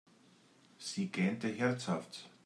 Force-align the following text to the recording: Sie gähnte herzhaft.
Sie 0.79 1.09
gähnte 1.11 1.47
herzhaft. 1.47 2.27